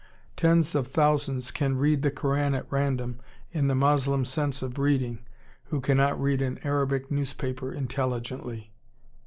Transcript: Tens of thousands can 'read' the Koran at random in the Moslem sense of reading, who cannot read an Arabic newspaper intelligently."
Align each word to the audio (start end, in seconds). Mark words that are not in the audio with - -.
Tens 0.35 0.73
of 0.73 0.87
thousands 0.87 1.51
can 1.51 1.77
'read' 1.77 2.01
the 2.01 2.09
Koran 2.09 2.55
at 2.55 2.65
random 2.71 3.19
in 3.51 3.67
the 3.67 3.75
Moslem 3.75 4.25
sense 4.25 4.63
of 4.63 4.79
reading, 4.79 5.19
who 5.65 5.79
cannot 5.79 6.19
read 6.19 6.41
an 6.41 6.57
Arabic 6.63 7.11
newspaper 7.11 7.71
intelligently." 7.71 8.71